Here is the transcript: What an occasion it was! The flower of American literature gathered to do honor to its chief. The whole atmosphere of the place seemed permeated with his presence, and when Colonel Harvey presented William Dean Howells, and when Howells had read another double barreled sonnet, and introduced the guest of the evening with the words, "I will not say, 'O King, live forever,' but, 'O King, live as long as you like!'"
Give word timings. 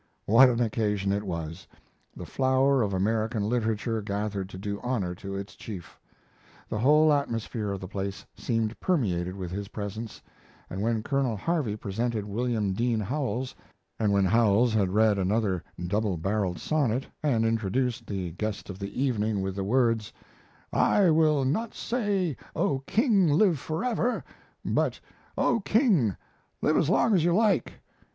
What 0.25 0.49
an 0.49 0.59
occasion 0.59 1.11
it 1.11 1.21
was! 1.21 1.67
The 2.17 2.25
flower 2.25 2.81
of 2.81 2.91
American 2.91 3.47
literature 3.47 4.01
gathered 4.01 4.49
to 4.49 4.57
do 4.57 4.79
honor 4.81 5.13
to 5.13 5.35
its 5.35 5.53
chief. 5.55 5.99
The 6.67 6.79
whole 6.79 7.13
atmosphere 7.13 7.69
of 7.71 7.79
the 7.81 7.87
place 7.87 8.25
seemed 8.35 8.79
permeated 8.79 9.35
with 9.35 9.51
his 9.51 9.67
presence, 9.67 10.19
and 10.71 10.81
when 10.81 11.03
Colonel 11.03 11.37
Harvey 11.37 11.75
presented 11.75 12.25
William 12.25 12.73
Dean 12.73 12.99
Howells, 12.99 13.53
and 13.99 14.11
when 14.11 14.25
Howells 14.25 14.73
had 14.73 14.89
read 14.89 15.19
another 15.19 15.63
double 15.85 16.17
barreled 16.17 16.57
sonnet, 16.57 17.05
and 17.21 17.45
introduced 17.45 18.07
the 18.07 18.31
guest 18.31 18.71
of 18.71 18.79
the 18.79 18.99
evening 18.99 19.39
with 19.43 19.55
the 19.55 19.63
words, 19.63 20.11
"I 20.73 21.11
will 21.11 21.45
not 21.45 21.75
say, 21.75 22.37
'O 22.55 22.79
King, 22.87 23.27
live 23.27 23.59
forever,' 23.59 24.23
but, 24.65 24.99
'O 25.37 25.59
King, 25.59 26.17
live 26.59 26.75
as 26.75 26.89
long 26.89 27.13
as 27.13 27.23
you 27.23 27.35
like!'" 27.35 27.73